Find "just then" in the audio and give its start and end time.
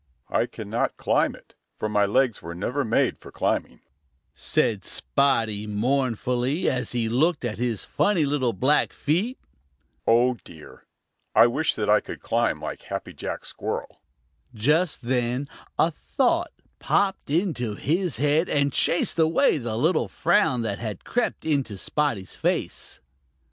14.55-15.47